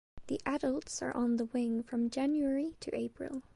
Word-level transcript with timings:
The 0.25 0.41
adults 0.47 1.03
are 1.03 1.15
on 1.15 1.35
the 1.35 1.45
wing 1.45 1.83
from 1.83 2.09
January 2.09 2.75
to 2.79 2.95
April. 2.97 3.43